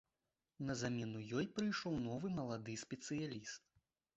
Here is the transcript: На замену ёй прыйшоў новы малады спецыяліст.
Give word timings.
На 0.69 0.75
замену 0.83 1.21
ёй 1.41 1.45
прыйшоў 1.59 1.99
новы 2.07 2.33
малады 2.41 2.79
спецыяліст. 2.85 3.63